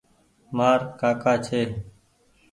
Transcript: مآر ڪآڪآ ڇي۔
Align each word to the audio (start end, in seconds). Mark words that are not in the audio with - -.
مآر 0.57 0.79
ڪآڪآ 0.99 1.33
ڇي۔ 1.45 1.61